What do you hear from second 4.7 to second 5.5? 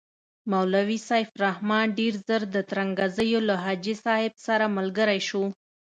ملګری شو.